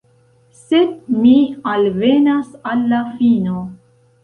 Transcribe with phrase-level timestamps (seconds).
[0.59, 1.35] Sed mi
[1.75, 3.63] alvenas al la fino.